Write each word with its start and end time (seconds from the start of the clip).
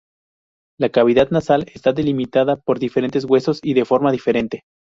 La 0.79 0.89
cavidad 0.89 1.29
nasal 1.29 1.67
está 1.75 1.93
delimitada 1.93 2.55
por 2.55 2.79
diferentes 2.79 3.23
huesos 3.25 3.59
y 3.61 3.75
de 3.75 3.85
forma 3.85 4.11
diferente. 4.11 4.63